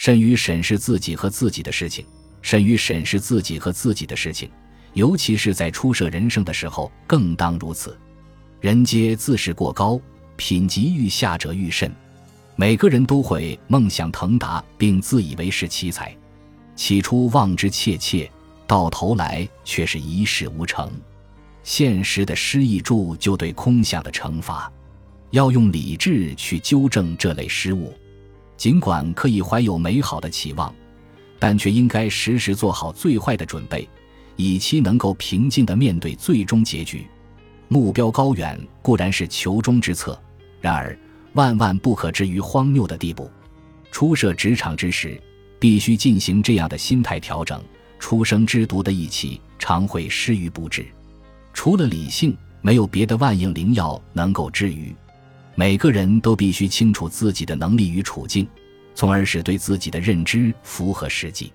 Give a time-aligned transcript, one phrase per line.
[0.00, 2.06] 慎于审视自己和自己的事情，
[2.40, 4.50] 慎于审视自己和自己的事情，
[4.94, 7.94] 尤其是在初涉人生的时候，更当如此。
[8.62, 10.00] 人皆自视过高，
[10.36, 11.94] 品级愈下者愈甚。
[12.56, 16.16] 每个人都会梦想腾达，并自以为是奇才，
[16.74, 18.30] 起初望之切切，
[18.66, 20.90] 到头来却是一事无成。
[21.62, 24.72] 现实的失意注就对空想的惩罚，
[25.32, 27.92] 要用理智去纠正这类失误。
[28.60, 30.70] 尽管可以怀有美好的期望，
[31.38, 33.88] 但却应该时时做好最坏的准备，
[34.36, 37.06] 以期能够平静地面对最终结局。
[37.68, 40.20] 目标高远固然是求中之策，
[40.60, 40.94] 然而
[41.32, 43.30] 万万不可至于荒谬的地步。
[43.90, 45.18] 初涉职场之时，
[45.58, 47.58] 必须进行这样的心态调整。
[47.98, 50.84] 初生之犊的义气常会失于不治，
[51.54, 54.94] 除了理性，没有别的万应灵药能够治愈。
[55.60, 58.48] 每个人都必须清楚自己的能力与处境，
[58.94, 61.52] 从而使对自己的认知符合实际。